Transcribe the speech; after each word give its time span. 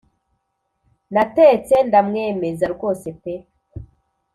Natetse 1.13 1.75
ndamwemeza 1.87 2.65
rwose 2.73 3.07
pe 3.21 3.33